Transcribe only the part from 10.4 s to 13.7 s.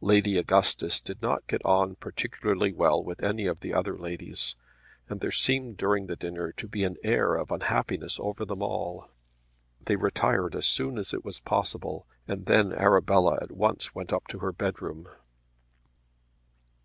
as soon as it was possible, and then Arabella at